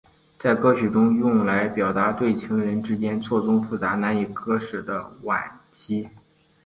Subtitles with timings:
[0.39, 6.09] 在歌曲中用来表示对情人之间错综复杂难以割舍的惋惜。